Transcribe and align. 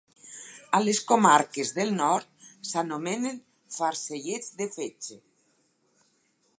A 0.77 0.79
les 0.85 1.01
comarques 1.11 1.73
del 1.79 1.91
nord 1.99 2.47
s'anomenen 2.71 3.39
farcellets 3.77 4.51
de 4.63 4.69
fetge. 4.79 5.21